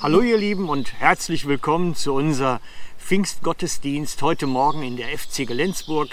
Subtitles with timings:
[0.00, 2.60] Hallo ihr Lieben und herzlich willkommen zu unser
[2.98, 6.10] Pfingstgottesdienst heute Morgen in der FC Gelenzburg.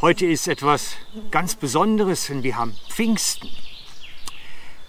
[0.00, 0.94] Heute ist etwas
[1.30, 3.48] ganz Besonderes, denn wir haben Pfingsten.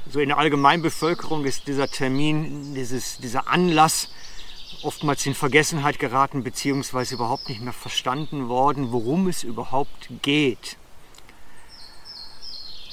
[0.10, 4.10] So in der Allgemeinbevölkerung ist dieser Termin, dieses, dieser Anlass
[4.82, 10.78] oftmals in Vergessenheit geraten beziehungsweise überhaupt nicht mehr verstanden worden, worum es überhaupt geht.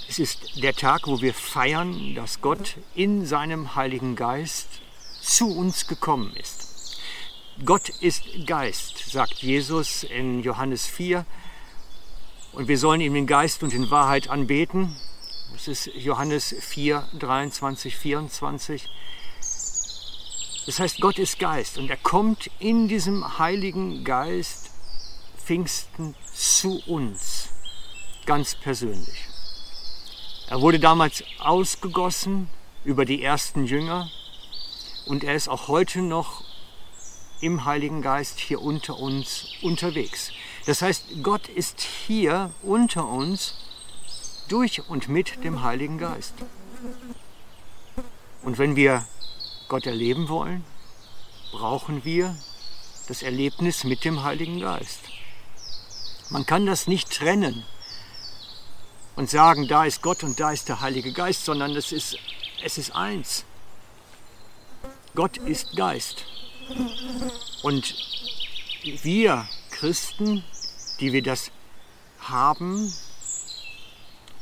[0.09, 4.83] Es ist der Tag, wo wir feiern, dass Gott in seinem Heiligen Geist
[5.21, 6.99] zu uns gekommen ist.
[7.65, 11.27] Gott ist Geist, sagt Jesus in Johannes 4.
[12.53, 14.97] Und wir sollen ihm den Geist und in Wahrheit anbeten.
[15.53, 18.89] Das ist Johannes 4, 23, 24.
[20.67, 24.71] Das heißt, Gott ist Geist und er kommt in diesem Heiligen Geist
[25.39, 27.49] Pfingsten zu uns,
[28.27, 29.29] ganz persönlich.
[30.49, 32.49] Er wurde damals ausgegossen
[32.85, 34.11] über die ersten Jünger
[35.09, 36.45] und er ist auch heute noch
[37.41, 40.33] im Heiligen Geist hier unter uns unterwegs.
[40.67, 43.55] Das heißt, Gott ist hier unter uns
[44.49, 46.35] durch und mit dem Heiligen Geist.
[48.43, 49.07] Und wenn wir
[49.69, 50.65] Gott erleben wollen,
[51.53, 52.37] brauchen wir
[53.07, 55.01] das Erlebnis mit dem Heiligen Geist.
[56.29, 57.65] Man kann das nicht trennen
[59.17, 62.19] und sagen, da ist Gott und da ist der Heilige Geist, sondern es ist,
[62.63, 63.45] es ist eins.
[65.15, 66.25] Gott ist Geist.
[67.63, 67.95] Und
[69.03, 70.45] wir Christen,
[71.01, 71.51] die wir das
[72.21, 72.93] haben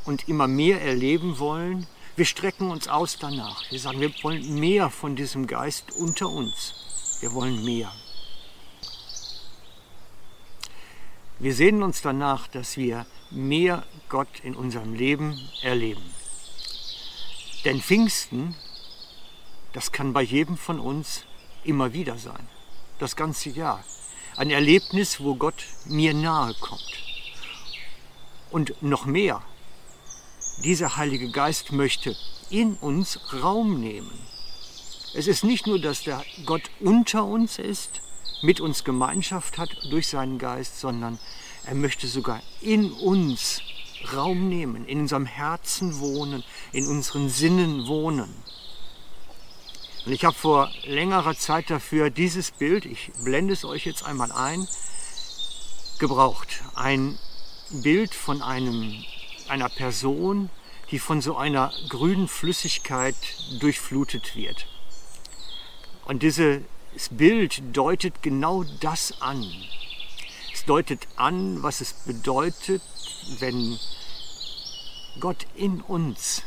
[0.05, 1.87] und immer mehr erleben wollen,
[2.17, 3.63] wir strecken uns aus danach.
[3.71, 7.19] Wir sagen, wir wollen mehr von diesem Geist unter uns.
[7.21, 7.93] Wir wollen mehr.
[11.39, 16.03] Wir sehnen uns danach, dass wir mehr Gott in unserem Leben erleben.
[17.67, 18.55] Denn Pfingsten,
[19.77, 21.25] das kann bei jedem von uns
[21.63, 22.49] immer wieder sein.
[22.99, 23.85] Das ganze Jahr.
[24.35, 26.81] Ein Erlebnis, wo Gott mir nahe kommt.
[28.51, 29.43] Und noch mehr,
[30.65, 32.17] dieser Heilige Geist möchte
[32.49, 34.19] in uns Raum nehmen.
[35.15, 38.01] Es ist nicht nur, dass der Gott unter uns ist,
[38.41, 41.19] mit uns Gemeinschaft hat durch seinen Geist, sondern
[41.67, 43.61] er möchte sogar in uns
[44.15, 48.35] Raum nehmen, in unserem Herzen wohnen, in unseren Sinnen wohnen.
[50.07, 54.33] Und ich habe vor längerer Zeit dafür dieses Bild, ich blende es euch jetzt einmal
[54.33, 54.67] ein,
[55.99, 56.63] gebraucht.
[56.75, 57.19] Ein
[57.71, 58.95] Bild von einem,
[59.49, 60.49] einer Person,
[60.91, 63.17] die von so einer grünen Flüssigkeit
[63.61, 64.67] durchflutet wird.
[66.07, 66.63] Und dieses
[67.11, 69.45] Bild deutet genau das an
[70.67, 72.83] deutet an, was es bedeutet,
[73.39, 73.79] wenn
[75.21, 76.43] Gott in uns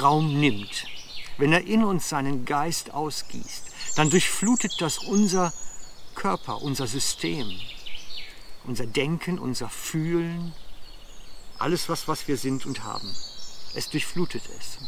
[0.00, 0.86] Raum nimmt,
[1.40, 3.64] wenn er in uns seinen Geist ausgießt,
[3.96, 5.52] dann durchflutet das unser
[6.14, 7.50] Körper, unser System,
[8.64, 10.54] unser Denken, unser Fühlen,
[11.58, 13.10] alles, was, was wir sind und haben.
[13.74, 14.78] Es durchflutet es.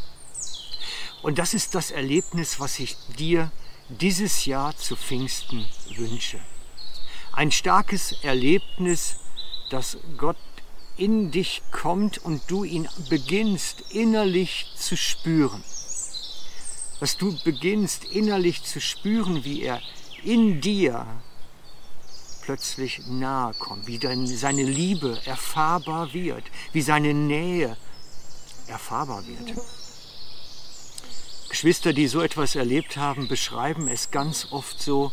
[1.23, 3.51] Und das ist das Erlebnis, was ich dir
[3.89, 6.41] dieses Jahr zu Pfingsten wünsche
[7.33, 9.17] ein starkes Erlebnis,
[9.71, 10.37] dass Gott
[10.97, 15.65] in dich kommt und du ihn beginnst innerlich zu spüren.
[17.03, 19.83] Dass du beginnst innerlich zu spüren, wie er
[20.23, 21.05] in dir
[22.43, 27.77] plötzlich nahe kommt, wie seine Liebe erfahrbar wird, wie seine Nähe
[28.69, 29.59] erfahrbar wird.
[31.49, 35.11] Geschwister, die so etwas erlebt haben, beschreiben es ganz oft so,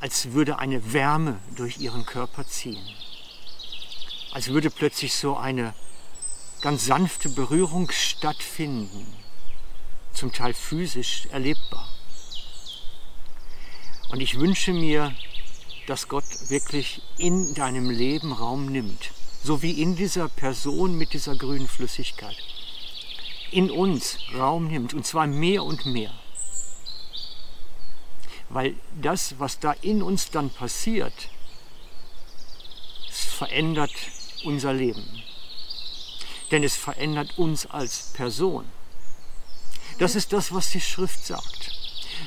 [0.00, 2.82] als würde eine Wärme durch ihren Körper ziehen.
[4.32, 5.74] Als würde plötzlich so eine
[6.62, 9.19] ganz sanfte Berührung stattfinden,
[10.12, 11.88] zum Teil physisch erlebbar.
[14.10, 15.14] Und ich wünsche mir,
[15.86, 19.10] dass Gott wirklich in deinem Leben Raum nimmt,
[19.42, 22.36] so wie in dieser Person mit dieser grünen Flüssigkeit.
[23.50, 26.12] In uns Raum nimmt, und zwar mehr und mehr.
[28.48, 31.28] Weil das, was da in uns dann passiert,
[33.10, 33.92] verändert
[34.44, 35.22] unser Leben.
[36.50, 38.64] Denn es verändert uns als Person.
[40.00, 41.70] Das ist das, was die Schrift sagt.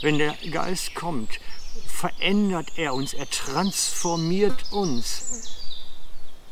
[0.02, 1.40] Wenn der Geist kommt,
[1.88, 5.50] verändert er uns, er transformiert uns.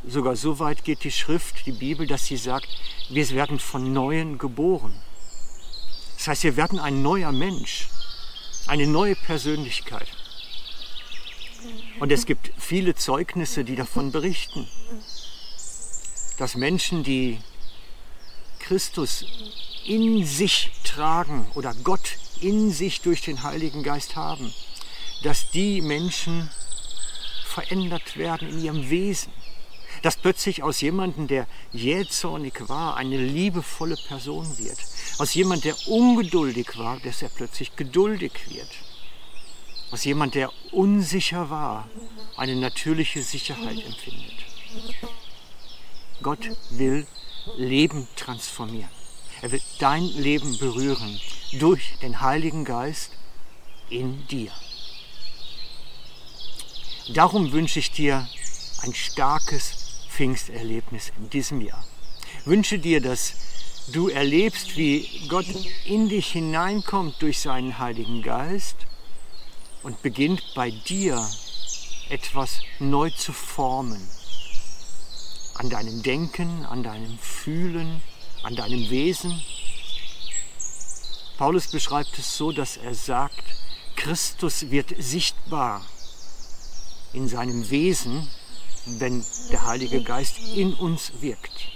[0.05, 2.67] Sogar so weit geht die Schrift, die Bibel, dass sie sagt,
[3.09, 4.99] wir werden von Neuen geboren.
[6.17, 7.87] Das heißt, wir werden ein neuer Mensch
[8.67, 10.07] eine neue Persönlichkeit.
[11.99, 14.67] Und es gibt viele Zeugnisse, die davon berichten,
[16.37, 17.39] dass Menschen, die
[18.59, 19.25] Christus
[19.85, 24.53] in sich tragen oder Gott in sich durch den Heiligen Geist haben,
[25.23, 26.49] dass die Menschen
[27.45, 29.31] verändert werden in ihrem Wesen.
[30.03, 34.77] Dass plötzlich aus jemandem, der jähzornig war, eine liebevolle Person wird.
[35.19, 38.69] Aus jemandem, der ungeduldig war, dass er plötzlich geduldig wird.
[39.91, 41.89] Aus jemandem, der unsicher war,
[42.37, 44.45] eine natürliche Sicherheit empfindet.
[46.23, 47.05] Gott will
[47.57, 49.00] Leben transformieren.
[49.41, 51.19] Er will dein Leben berühren
[51.59, 53.11] durch den Heiligen Geist
[53.89, 54.51] in dir.
[57.13, 58.27] Darum wünsche ich dir
[58.83, 61.83] ein starkes Pfingsterlebnis in diesem Jahr.
[62.45, 63.33] Wünsche dir, dass
[63.91, 65.47] du erlebst, wie Gott
[65.85, 68.77] in dich hineinkommt durch seinen Heiligen Geist
[69.81, 71.27] und beginnt bei dir
[72.09, 74.01] etwas neu zu formen.
[75.55, 78.01] An deinem Denken, an deinem Fühlen,
[78.43, 79.41] an deinem Wesen.
[81.37, 83.43] Paulus beschreibt es so, dass er sagt,
[83.95, 85.85] Christus wird sichtbar
[87.13, 88.27] in seinem Wesen,
[88.85, 91.67] wenn der Heilige Geist in uns wirkt.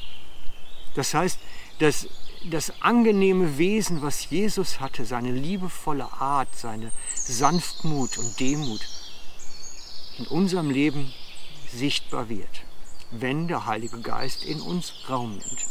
[0.95, 1.39] Das heißt,
[1.79, 2.07] dass
[2.50, 8.81] das angenehme Wesen, was Jesus hatte, seine liebevolle Art, seine Sanftmut und Demut,
[10.18, 11.13] in unserem Leben
[11.73, 12.61] sichtbar wird,
[13.11, 15.65] wenn der Heilige Geist in uns Raum nimmt.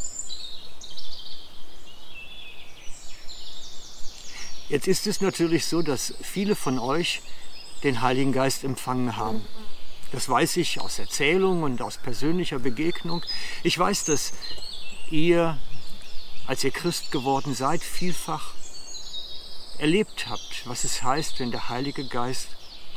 [4.67, 7.21] Jetzt ist es natürlich so, dass viele von euch
[7.83, 9.45] den Heiligen Geist empfangen haben.
[10.11, 13.21] Das weiß ich aus Erzählung und aus persönlicher Begegnung.
[13.61, 14.33] Ich weiß, dass
[15.11, 15.59] ihr,
[16.47, 18.53] als ihr Christ geworden seid, vielfach
[19.77, 22.47] erlebt habt, was es heißt, wenn der Heilige Geist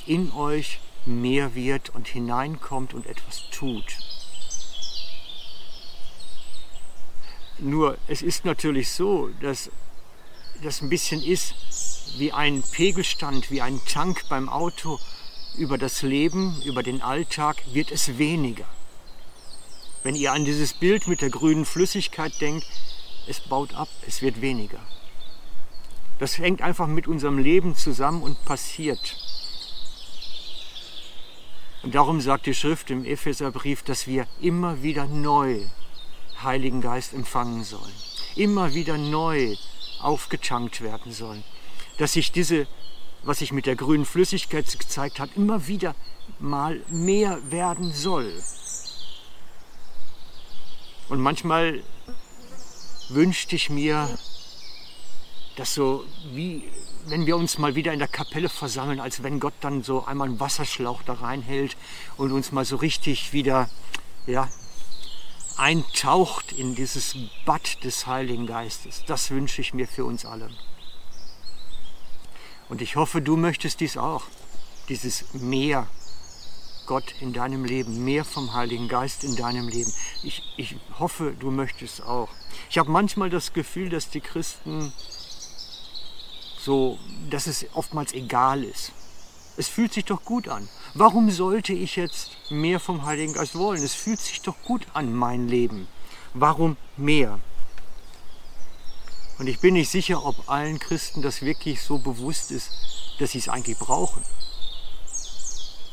[0.07, 3.99] in euch mehr wird und hineinkommt und etwas tut.
[7.59, 9.71] Nur es ist natürlich so, dass
[10.63, 11.55] das ein bisschen ist
[12.17, 14.99] wie ein Pegelstand, wie ein Tank beim Auto.
[15.57, 18.67] Über das Leben, über den Alltag wird es weniger.
[20.03, 22.67] Wenn ihr an dieses Bild mit der grünen Flüssigkeit denkt,
[23.27, 24.81] es baut ab, es wird weniger.
[26.19, 29.17] Das hängt einfach mit unserem Leben zusammen und passiert.
[31.83, 35.61] Und darum sagt die Schrift im Epheserbrief, dass wir immer wieder neu
[36.43, 37.95] Heiligen Geist empfangen sollen.
[38.35, 39.57] Immer wieder neu
[40.01, 41.45] aufgetankt werden sollen.
[41.99, 42.67] Dass sich diese,
[43.23, 45.95] was sich mit der grünen Flüssigkeit gezeigt hat, immer wieder
[46.39, 48.33] mal mehr werden soll.
[51.09, 51.83] Und manchmal
[53.09, 54.09] wünschte ich mir,
[55.57, 56.65] dass so wie
[57.07, 60.29] wenn wir uns mal wieder in der Kapelle versammeln, als wenn Gott dann so einmal
[60.29, 61.77] einen Wasserschlauch da reinhält
[62.17, 63.69] und uns mal so richtig wieder
[64.27, 64.49] ja,
[65.59, 69.03] eintaucht in dieses Bad des Heiligen Geistes.
[69.07, 70.51] Das wünsche ich mir für uns alle.
[72.69, 74.25] Und ich hoffe, du möchtest dies auch,
[74.89, 75.87] dieses Meer
[76.87, 79.93] Gott in deinem Leben, mehr vom Heiligen Geist in deinem Leben.
[80.23, 82.31] Ich, ich hoffe, du möchtest auch.
[82.71, 84.93] Ich habe manchmal das Gefühl, dass die Christen
[86.59, 88.93] so, dass es oftmals egal ist.
[89.59, 90.69] Es fühlt sich doch gut an.
[90.95, 93.83] Warum sollte ich jetzt mehr vom Heiligen Geist wollen?
[93.83, 95.89] Es fühlt sich doch gut an, mein Leben.
[96.33, 97.41] Warum mehr?
[99.37, 102.71] Und ich bin nicht sicher, ob allen Christen das wirklich so bewusst ist,
[103.19, 104.23] dass sie es eigentlich brauchen.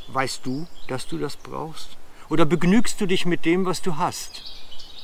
[0.10, 1.90] Weißt du, dass du das brauchst?
[2.30, 4.44] Oder begnügst du dich mit dem, was du hast?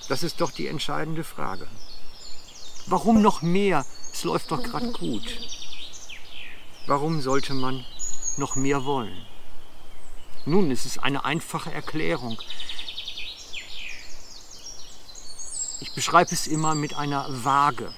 [0.07, 1.67] Das ist doch die entscheidende Frage.
[2.85, 3.87] Warum noch mehr?
[4.13, 5.35] Es läuft doch gerade gut.
[6.85, 7.83] Warum sollte man
[8.37, 9.25] noch mehr wollen?
[10.45, 12.37] Nun, es ist eine einfache Erklärung.
[15.79, 17.93] Ich beschreibe es immer mit einer Waage.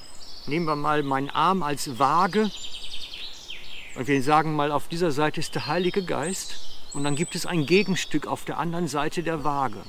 [0.45, 2.51] Nehmen wir mal meinen Arm als Waage
[3.95, 6.55] und wir sagen mal, auf dieser Seite ist der Heilige Geist
[6.93, 9.83] und dann gibt es ein Gegenstück auf der anderen Seite der Waage.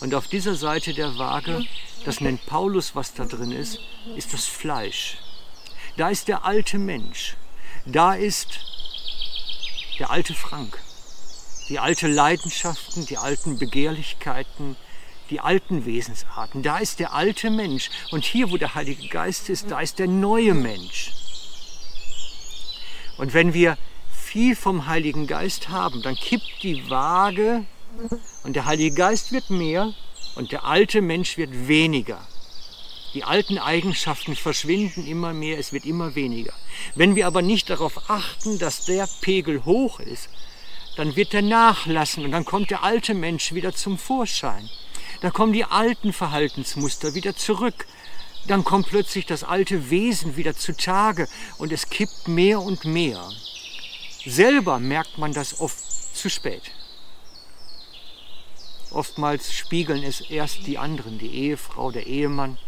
[0.00, 1.64] Und auf dieser Seite der Waage,
[2.04, 3.78] das nennt Paulus, was da drin ist,
[4.16, 5.18] ist das Fleisch.
[5.96, 7.36] Da ist der alte Mensch.
[7.86, 8.60] Da ist
[9.98, 10.78] der alte Frank.
[11.68, 14.76] Die alten Leidenschaften, die alten Begehrlichkeiten,
[15.30, 16.62] die alten Wesensarten.
[16.62, 17.90] Da ist der alte Mensch.
[18.10, 21.12] Und hier, wo der Heilige Geist ist, da ist der neue Mensch.
[23.18, 23.78] Und wenn wir
[24.10, 27.64] viel vom Heiligen Geist haben, dann kippt die Waage
[28.44, 29.92] und der Heilige Geist wird mehr
[30.34, 32.26] und der alte Mensch wird weniger.
[33.14, 36.54] Die alten Eigenschaften verschwinden immer mehr, es wird immer weniger.
[36.94, 40.30] Wenn wir aber nicht darauf achten, dass der Pegel hoch ist,
[40.96, 44.68] dann wird er nachlassen und dann kommt der alte Mensch wieder zum Vorschein.
[45.20, 47.86] Da kommen die alten Verhaltensmuster wieder zurück.
[48.48, 51.28] dann kommt plötzlich das alte Wesen wieder zutage
[51.58, 53.30] und es kippt mehr und mehr.
[54.26, 55.78] Selber merkt man das oft
[56.16, 56.72] zu spät.
[58.90, 62.58] Oftmals spiegeln es erst die anderen, die Ehefrau, der Ehemann,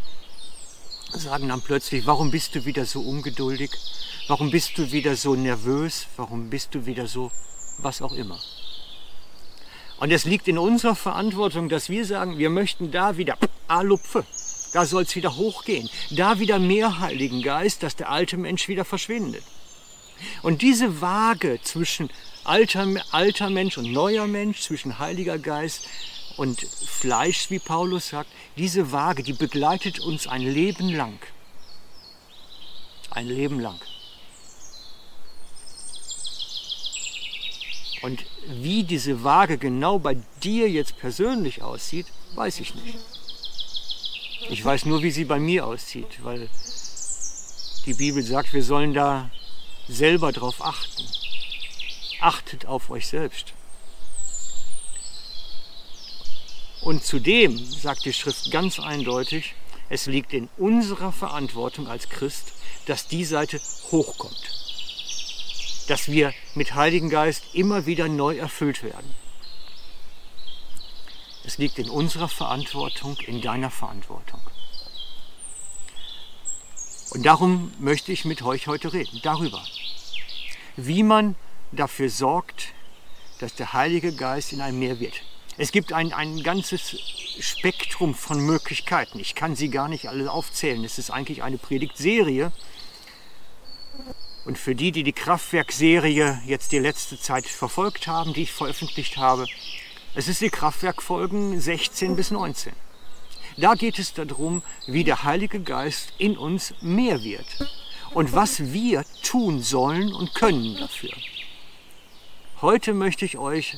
[1.19, 3.71] sagen dann plötzlich, warum bist du wieder so ungeduldig?
[4.27, 6.07] Warum bist du wieder so nervös?
[6.17, 7.31] Warum bist du wieder so,
[7.77, 8.39] was auch immer?
[9.97, 14.25] Und es liegt in unserer Verantwortung, dass wir sagen, wir möchten da wieder Alupfe,
[14.73, 18.83] da soll es wieder hochgehen, da wieder mehr Heiligen Geist, dass der alte Mensch wieder
[18.83, 19.43] verschwindet.
[20.41, 22.09] Und diese Waage zwischen
[22.43, 25.87] alter, alter Mensch und neuer Mensch, zwischen Heiliger Geist
[26.37, 31.19] und Fleisch, wie Paulus sagt, diese Waage, die begleitet uns ein Leben lang.
[33.09, 33.79] Ein Leben lang.
[38.01, 42.99] Und wie diese Waage genau bei dir jetzt persönlich aussieht, weiß ich nicht.
[44.49, 46.47] Ich weiß nur, wie sie bei mir aussieht, weil
[47.87, 49.31] die Bibel sagt, wir sollen da
[49.87, 51.03] selber drauf achten.
[52.19, 53.54] Achtet auf euch selbst.
[56.85, 59.55] Und zudem sagt die Schrift ganz eindeutig,
[59.89, 62.53] es liegt in unserer Verantwortung als Christ,
[62.85, 63.59] dass die Seite
[63.91, 64.51] hochkommt.
[65.87, 69.15] Dass wir mit Heiligen Geist immer wieder neu erfüllt werden.
[71.43, 74.41] Es liegt in unserer Verantwortung, in deiner Verantwortung.
[77.09, 79.65] Und darum möchte ich mit euch heute reden, darüber,
[80.75, 81.35] wie man
[81.71, 82.73] dafür sorgt,
[83.39, 85.23] dass der Heilige Geist in einem mehr wird.
[85.57, 86.97] Es gibt ein, ein ganzes
[87.39, 89.19] Spektrum von Möglichkeiten.
[89.19, 90.83] Ich kann sie gar nicht alle aufzählen.
[90.83, 92.51] Es ist eigentlich eine Predigtserie.
[94.43, 99.15] Und für die, die die Kraftwerkserie jetzt die letzte Zeit verfolgt haben, die ich veröffentlicht
[99.15, 99.45] habe,
[100.13, 102.73] es ist die Kraftwerkfolgen 16 bis 19.
[103.57, 107.45] Da geht es darum, wie der Heilige Geist in uns mehr wird
[108.13, 111.11] und was wir tun sollen und können dafür.
[112.61, 113.77] Heute möchte ich euch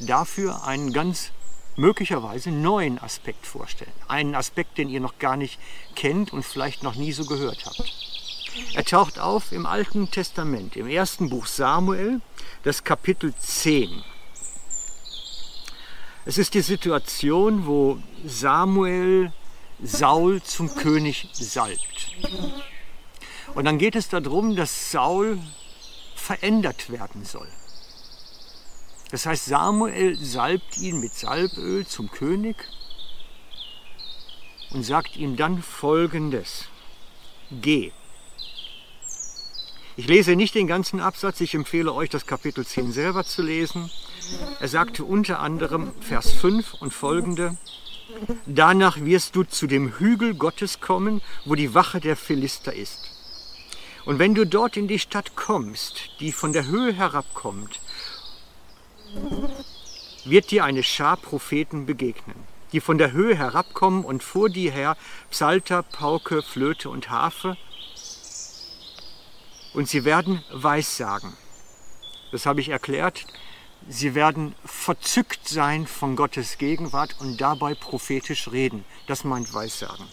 [0.00, 1.30] dafür einen ganz
[1.76, 3.92] möglicherweise neuen Aspekt vorstellen.
[4.08, 5.58] Einen Aspekt, den ihr noch gar nicht
[5.94, 7.92] kennt und vielleicht noch nie so gehört habt.
[8.74, 12.20] Er taucht auf im Alten Testament, im ersten Buch Samuel,
[12.62, 14.04] das Kapitel 10.
[16.24, 19.32] Es ist die Situation, wo Samuel
[19.82, 22.12] Saul zum König salbt.
[23.54, 25.38] Und dann geht es darum, dass Saul
[26.14, 27.48] verändert werden soll.
[29.14, 32.56] Das heißt, Samuel salbt ihn mit Salböl zum König
[34.72, 36.64] und sagt ihm dann Folgendes.
[37.48, 37.92] Geh.
[39.94, 43.88] Ich lese nicht den ganzen Absatz, ich empfehle euch das Kapitel 10 selber zu lesen.
[44.58, 47.56] Er sagte unter anderem Vers 5 und folgende,
[48.46, 53.12] Danach wirst du zu dem Hügel Gottes kommen, wo die Wache der Philister ist.
[54.06, 57.78] Und wenn du dort in die Stadt kommst, die von der Höhe herabkommt,
[60.24, 62.36] wird dir eine Schar Propheten begegnen,
[62.72, 64.96] die von der Höhe herabkommen und vor dir her
[65.30, 67.56] Psalter, Pauke, Flöte und Harfe.
[69.74, 71.34] Und sie werden Weissagen.
[72.32, 73.26] Das habe ich erklärt.
[73.88, 78.84] Sie werden verzückt sein von Gottes Gegenwart und dabei prophetisch reden.
[79.06, 80.06] Das meint Weissagen.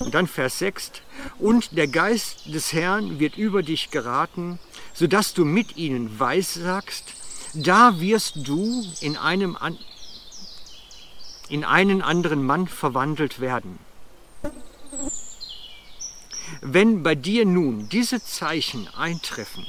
[0.00, 0.92] Und dann Vers 6.
[1.38, 4.58] Und der Geist des Herrn wird über dich geraten,
[4.92, 7.14] sodass du mit ihnen weissagst
[7.54, 9.56] da wirst du in, einem,
[11.48, 13.78] in einen anderen Mann verwandelt werden.
[16.60, 19.66] Wenn bei dir nun diese Zeichen eintreffen,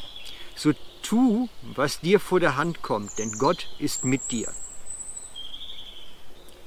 [0.55, 4.51] so tu, was dir vor der Hand kommt, denn Gott ist mit dir.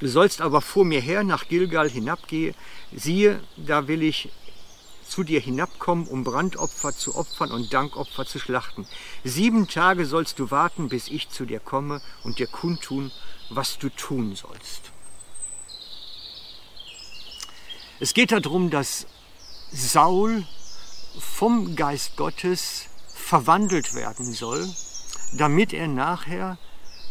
[0.01, 2.55] Du sollst aber vor mir her nach Gilgal hinabgehen,
[2.93, 4.31] siehe, da will ich
[5.09, 8.87] zu dir hinabkommen, um Brandopfer zu opfern und Dankopfer zu schlachten.
[9.25, 13.11] Sieben Tage sollst du warten, bis ich zu dir komme und dir kundtun,
[13.51, 14.93] was du tun sollst.
[18.01, 19.07] Es geht darum, dass
[19.73, 20.47] Saul
[21.19, 24.69] vom Geist Gottes verwandelt werden soll,
[25.33, 26.59] damit er nachher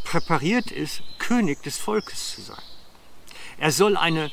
[0.04, 2.62] präpariert ist, König des Volkes zu sein.
[3.58, 4.32] Er soll eine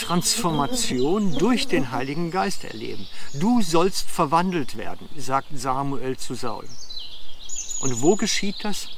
[0.00, 3.06] Transformation durch den Heiligen Geist erleben.
[3.34, 6.68] Du sollst verwandelt werden, sagt Samuel zu Saul.
[7.80, 8.88] Und wo geschieht das?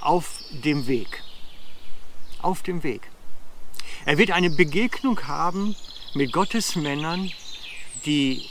[0.00, 1.22] Auf dem Weg.
[2.40, 3.10] Auf dem Weg.
[4.04, 5.74] Er wird eine Begegnung haben
[6.14, 7.30] mit Gottes Männern,
[8.04, 8.46] die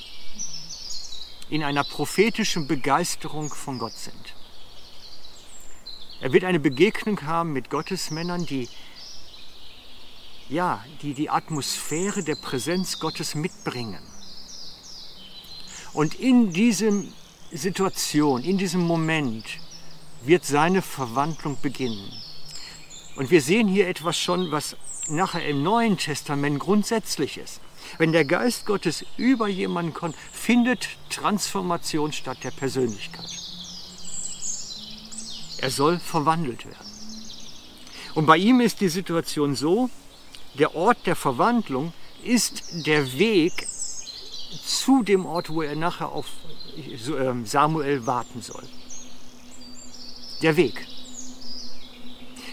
[1.49, 4.33] in einer prophetischen Begeisterung von Gott sind.
[6.19, 8.67] Er wird eine Begegnung haben mit Gottes Männern, die
[10.49, 14.01] ja, die die Atmosphäre der Präsenz Gottes mitbringen.
[15.93, 17.13] Und in diesem
[17.51, 19.45] Situation, in diesem Moment
[20.23, 22.11] wird seine Verwandlung beginnen.
[23.15, 24.75] Und wir sehen hier etwas schon, was
[25.07, 27.61] nachher im Neuen Testament grundsätzlich ist.
[27.97, 33.29] Wenn der Geist Gottes über jemanden kommt, findet Transformation statt der Persönlichkeit.
[35.59, 36.91] Er soll verwandelt werden.
[38.15, 39.89] Und bei ihm ist die Situation so,
[40.57, 41.93] der Ort der Verwandlung
[42.23, 43.67] ist der Weg
[44.65, 46.27] zu dem Ort, wo er nachher auf
[47.07, 48.63] ähm, Samuel warten soll.
[50.41, 50.87] Der Weg.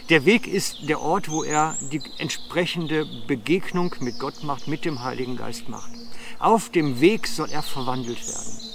[0.08, 5.02] Der Weg ist der Ort, wo er die entsprechende Begegnung mit Gott macht, mit dem
[5.02, 5.90] Heiligen Geist macht.
[6.38, 8.72] Auf dem Weg soll er verwandelt werden.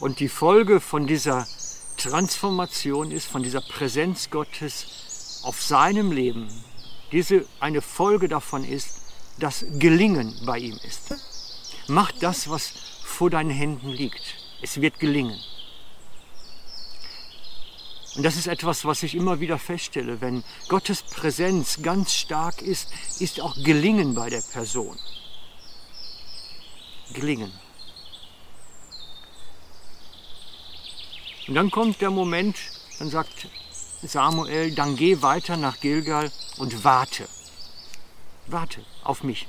[0.00, 1.46] Und die Folge von dieser
[1.96, 5.03] Transformation ist, von dieser Präsenz Gottes
[5.44, 6.48] auf seinem Leben,
[7.12, 9.00] diese eine Folge davon ist,
[9.38, 11.14] dass Gelingen bei ihm ist.
[11.88, 12.72] Mach das, was
[13.02, 14.22] vor deinen Händen liegt.
[14.62, 15.38] Es wird gelingen.
[18.16, 20.20] Und das ist etwas, was ich immer wieder feststelle.
[20.20, 22.88] Wenn Gottes Präsenz ganz stark ist,
[23.20, 24.96] ist auch Gelingen bei der Person.
[27.12, 27.52] Gelingen.
[31.48, 32.56] Und dann kommt der Moment,
[32.98, 33.48] dann sagt
[34.08, 37.28] Samuel, dann geh weiter nach Gilgal und warte.
[38.46, 39.48] Warte auf mich.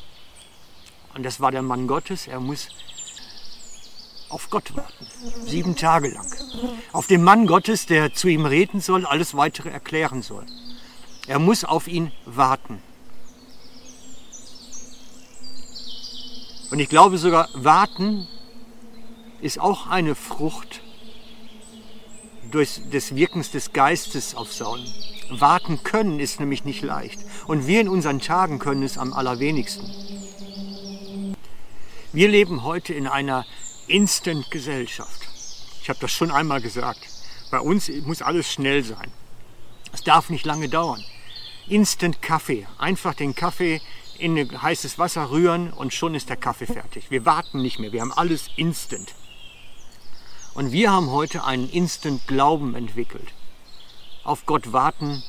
[1.13, 2.69] Und das war der Mann Gottes, er muss
[4.29, 5.07] auf Gott warten.
[5.45, 6.27] Sieben Tage lang.
[6.91, 10.45] Auf den Mann Gottes, der zu ihm reden soll, alles weitere erklären soll.
[11.27, 12.81] Er muss auf ihn warten.
[16.71, 18.27] Und ich glaube sogar, warten
[19.41, 20.81] ist auch eine Frucht
[22.51, 24.79] durch des Wirkens des Geistes auf Saul.
[25.29, 27.19] Warten können ist nämlich nicht leicht.
[27.47, 29.85] Und wir in unseren Tagen können es am allerwenigsten.
[32.13, 33.45] Wir leben heute in einer
[33.87, 35.27] Instant-Gesellschaft.
[35.81, 36.99] Ich habe das schon einmal gesagt.
[37.51, 39.11] Bei uns muss alles schnell sein.
[39.93, 41.03] Es darf nicht lange dauern.
[41.67, 42.67] Instant Kaffee.
[42.77, 43.81] Einfach den Kaffee
[44.17, 47.11] in heißes Wasser rühren und schon ist der Kaffee fertig.
[47.11, 47.91] Wir warten nicht mehr.
[47.91, 49.13] Wir haben alles instant.
[50.55, 53.33] Und wir haben heute einen Instant Glauben entwickelt.
[54.23, 55.21] Auf Gott warten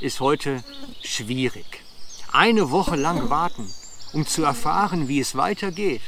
[0.00, 0.62] ist heute
[1.02, 1.82] schwierig.
[2.32, 3.68] Eine Woche lang warten,
[4.12, 6.02] um zu erfahren, wie es weitergeht,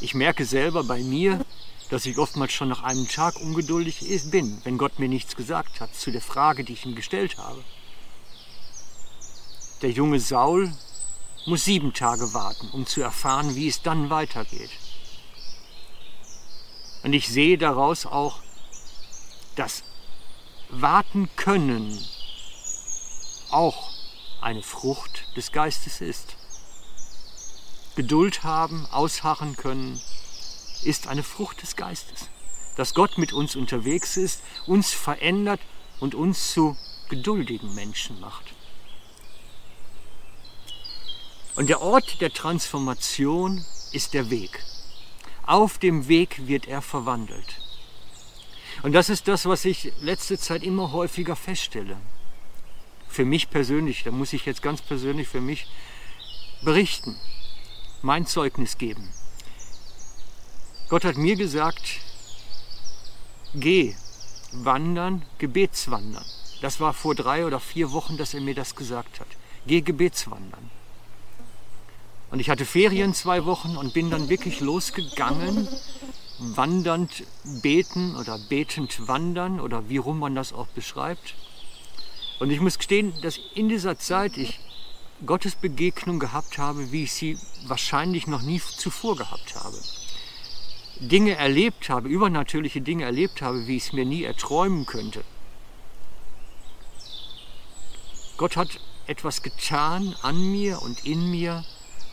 [0.00, 1.44] ich merke selber bei mir,
[1.88, 5.94] dass ich oftmals schon nach einem Tag ungeduldig bin, wenn Gott mir nichts gesagt hat
[5.94, 7.64] zu der Frage, die ich ihm gestellt habe.
[9.80, 10.70] Der junge Saul
[11.46, 14.70] muss sieben Tage warten, um zu erfahren, wie es dann weitergeht.
[17.02, 18.40] Und ich sehe daraus auch,
[19.56, 19.82] dass
[20.68, 21.98] Warten können
[23.50, 23.90] auch
[24.40, 26.36] eine Frucht des Geistes ist.
[27.96, 30.00] Geduld haben, ausharren können,
[30.84, 32.28] ist eine Frucht des Geistes.
[32.76, 35.60] Dass Gott mit uns unterwegs ist, uns verändert
[35.98, 36.76] und uns zu
[37.08, 38.44] geduldigen Menschen macht.
[41.56, 44.62] Und der Ort der Transformation ist der Weg.
[45.48, 47.58] Auf dem Weg wird er verwandelt.
[48.82, 51.96] Und das ist das, was ich letzte Zeit immer häufiger feststelle.
[53.08, 55.66] Für mich persönlich, da muss ich jetzt ganz persönlich für mich
[56.62, 57.16] berichten
[58.02, 59.08] mein Zeugnis geben.
[60.90, 62.00] Gott hat mir gesagt,
[63.54, 63.94] geh
[64.52, 66.26] wandern, Gebetswandern.
[66.60, 69.28] Das war vor drei oder vier Wochen, dass er mir das gesagt hat.
[69.66, 70.70] Geh Gebetswandern.
[72.30, 75.66] Und ich hatte Ferien zwei Wochen und bin dann wirklich losgegangen,
[76.38, 77.24] wandernd
[77.62, 81.34] beten oder betend wandern oder wie rum man das auch beschreibt.
[82.38, 84.60] Und ich muss gestehen, dass in dieser Zeit ich
[85.26, 89.76] Gottesbegegnung gehabt habe, wie ich sie wahrscheinlich noch nie zuvor gehabt habe.
[91.00, 95.24] Dinge erlebt habe, übernatürliche Dinge erlebt habe, wie ich es mir nie erträumen könnte.
[98.36, 101.64] Gott hat etwas getan an mir und in mir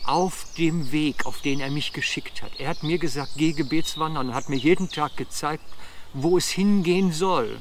[0.06, 2.52] auf dem Weg, auf den er mich geschickt hat.
[2.58, 5.64] Er hat mir gesagt, geh Gebetswandern hat mir jeden Tag gezeigt,
[6.12, 7.60] wo es hingehen soll.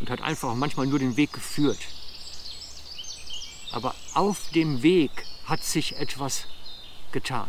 [0.00, 1.80] Und hat einfach manchmal nur den Weg geführt.
[3.72, 5.10] Aber auf dem Weg
[5.44, 6.46] hat sich etwas
[7.10, 7.48] getan.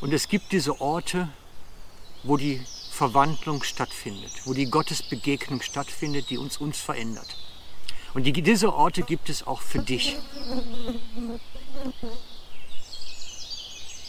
[0.00, 1.28] Und es gibt diese Orte,
[2.22, 2.60] wo die
[2.96, 7.36] Verwandlung stattfindet, wo die Gottesbegegnung stattfindet, die uns, uns verändert.
[8.14, 10.16] Und die, diese Orte gibt es auch für dich.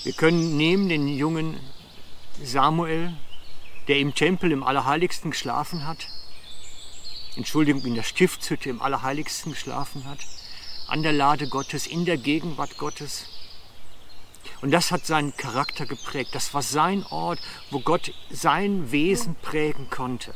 [0.04, 1.60] Wir können nehmen den jungen
[2.41, 3.13] Samuel,
[3.89, 6.08] der im Tempel im Allerheiligsten geschlafen hat,
[7.36, 10.19] Entschuldigung, in der Stiftshütte im Allerheiligsten geschlafen hat,
[10.88, 13.26] an der Lade Gottes, in der Gegenwart Gottes.
[14.62, 16.31] Und das hat seinen Charakter geprägt.
[16.33, 20.33] Das war sein Ort, wo Gott sein Wesen prägen konnte.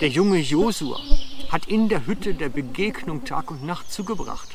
[0.00, 1.00] Der junge Josua
[1.48, 4.48] hat in der Hütte der Begegnung Tag und Nacht zugebracht,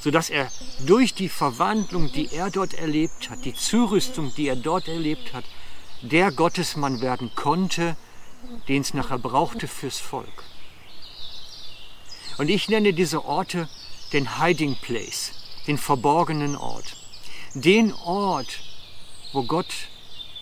[0.00, 0.50] sodass er
[0.86, 5.44] durch die Verwandlung, die er dort erlebt hat, die Zurüstung, die er dort erlebt hat,
[6.02, 7.96] der Gottesmann werden konnte,
[8.68, 10.44] den es nachher brauchte fürs Volk.
[12.38, 13.68] Und ich nenne diese Orte
[14.12, 15.32] den Hiding Place,
[15.66, 16.96] den verborgenen Ort.
[17.54, 18.60] Den Ort,
[19.32, 19.72] wo Gott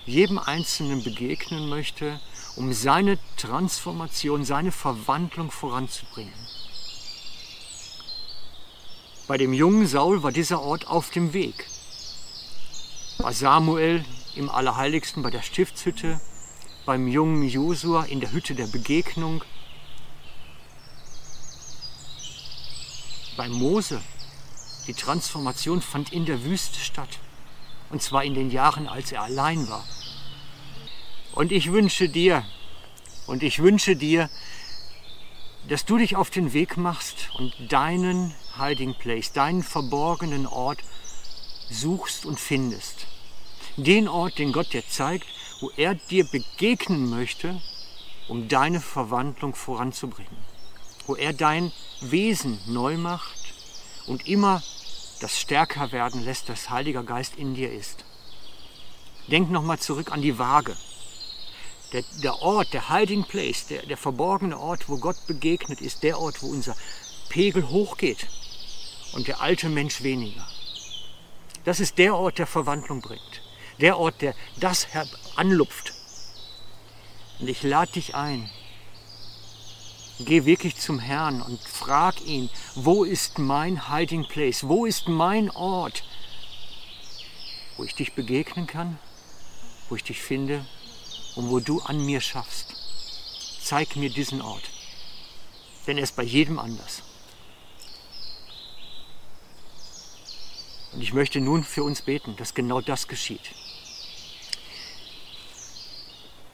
[0.06, 2.20] jedem Einzelnen begegnen möchte,
[2.56, 6.32] um seine Transformation, seine Verwandlung voranzubringen.
[9.26, 11.66] Bei dem jungen Saul war dieser Ort auf dem Weg.
[13.18, 14.04] Bei Samuel
[14.34, 16.20] im Allerheiligsten, bei der Stiftshütte,
[16.86, 19.44] beim jungen Josua in der Hütte der Begegnung,
[23.36, 24.00] bei Mose.
[24.88, 27.18] Die Transformation fand in der Wüste statt.
[27.90, 29.84] Und zwar in den Jahren, als er allein war.
[31.32, 32.44] Und ich wünsche dir,
[33.26, 34.30] und ich wünsche dir,
[35.68, 40.78] dass du dich auf den Weg machst und deinen Hiding Place, deinen verborgenen Ort
[41.70, 43.06] suchst und findest.
[43.76, 45.26] Den Ort, den Gott dir zeigt,
[45.60, 47.60] wo er dir begegnen möchte,
[48.26, 50.36] um deine Verwandlung voranzubringen.
[51.06, 53.38] Wo er dein Wesen neu macht
[54.08, 54.62] und immer
[55.20, 58.04] das stärker werden lässt, das Heiliger Geist in dir ist.
[59.28, 60.76] Denk nochmal zurück an die Waage.
[61.92, 66.18] Der, der, Ort, der Hiding Place, der, der verborgene Ort, wo Gott begegnet, ist der
[66.18, 66.76] Ort, wo unser
[67.28, 68.26] Pegel hochgeht
[69.12, 70.46] und der alte Mensch weniger.
[71.64, 73.42] Das ist der Ort, der Verwandlung bringt.
[73.80, 74.86] Der Ort, der das
[75.36, 75.92] anlupft.
[77.38, 78.50] Und ich lade dich ein.
[80.20, 84.66] Geh wirklich zum Herrn und frag ihn, wo ist mein Hiding Place?
[84.66, 86.02] Wo ist mein Ort,
[87.76, 88.98] wo ich dich begegnen kann,
[89.88, 90.66] wo ich dich finde
[91.36, 92.74] und wo du an mir schaffst?
[93.62, 94.70] Zeig mir diesen Ort,
[95.86, 97.02] denn er ist bei jedem anders.
[100.92, 103.54] Und ich möchte nun für uns beten, dass genau das geschieht.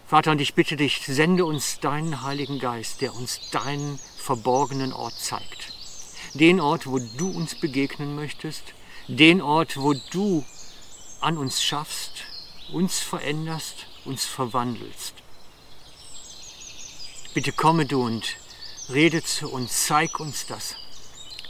[0.06, 5.14] Vater, und ich bitte dich, sende uns deinen Heiligen Geist, der uns deinen verborgenen Ort
[5.18, 5.72] zeigt.
[6.34, 8.62] Den Ort, wo du uns begegnen möchtest,
[9.08, 10.44] den Ort, wo du
[11.20, 12.24] an uns schaffst,
[12.70, 15.14] uns veränderst, uns verwandelst.
[17.32, 18.36] Bitte komme du und
[18.90, 20.76] rede zu uns, zeig uns das,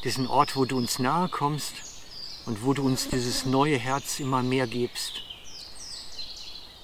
[0.05, 1.75] diesen Ort, wo du uns nahe kommst
[2.47, 5.23] und wo du uns dieses neue Herz immer mehr gibst.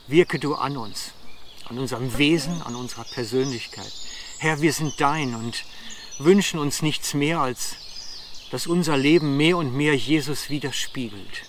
[0.09, 1.13] Wirke du an uns
[1.71, 3.93] an unserem Wesen, an unserer Persönlichkeit.
[4.39, 5.65] Herr, wir sind dein und
[6.19, 7.77] wünschen uns nichts mehr, als
[8.51, 11.45] dass unser Leben mehr und mehr Jesus widerspiegelt,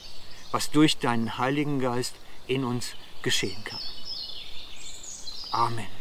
[0.51, 2.13] was durch deinen Heiligen Geist
[2.45, 2.91] in uns
[3.23, 3.79] geschehen kann.
[5.51, 6.00] Amen.